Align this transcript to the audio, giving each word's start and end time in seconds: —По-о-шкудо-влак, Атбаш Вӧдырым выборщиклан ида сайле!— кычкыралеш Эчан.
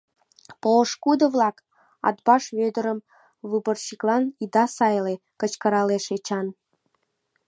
—По-о-шкудо-влак, 0.61 1.55
Атбаш 2.07 2.43
Вӧдырым 2.57 2.99
выборщиклан 3.49 4.23
ида 4.43 4.65
сайле!— 4.77 5.15
кычкыралеш 5.39 6.05
Эчан. 6.15 6.47